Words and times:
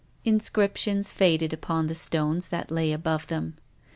Inscriptions 0.25 1.11
faded 1.11 1.53
upon 1.53 1.85
the 1.85 1.93
stones 1.93 2.47
that 2.47 2.71
lay 2.71 2.91
above 2.91 3.27
them. 3.27 3.53